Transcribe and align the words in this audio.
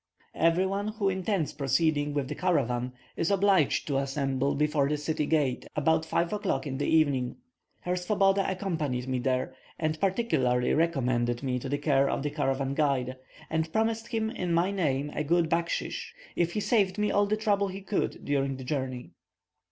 Every 0.33 0.65
one 0.65 0.87
who 0.87 1.09
intends 1.09 1.53
proceeding 1.53 2.15
with 2.15 2.27
the 2.27 2.33
caravan 2.33 2.93
is 3.15 3.29
obliged 3.29 3.85
to 3.85 3.99
assemble 3.99 4.55
before 4.55 4.89
the 4.89 4.97
city 4.97 5.27
gate 5.27 5.67
about 5.75 6.05
5 6.07 6.33
o'clock 6.33 6.65
in 6.65 6.79
the 6.79 6.87
evening. 6.87 7.35
Herr 7.81 7.95
Swoboda 7.95 8.49
accompanied 8.49 9.07
me 9.07 9.19
there, 9.19 9.53
and 9.77 9.99
particularly 9.99 10.73
recommended 10.73 11.43
me 11.43 11.59
to 11.59 11.69
the 11.69 11.77
care 11.77 12.09
of 12.09 12.23
the 12.23 12.31
caravan 12.31 12.73
guide, 12.73 13.17
and 13.47 13.71
promised 13.71 14.07
him 14.07 14.31
in 14.31 14.55
my 14.55 14.71
name 14.71 15.11
a 15.13 15.23
good 15.23 15.47
bachshish 15.49 16.15
if 16.35 16.53
he 16.53 16.59
saved 16.59 16.97
me 16.97 17.11
all 17.11 17.27
the 17.27 17.37
trouble 17.37 17.67
he 17.67 17.81
could 17.81 18.25
during 18.25 18.57
the 18.57 18.63
journey. 18.63 19.11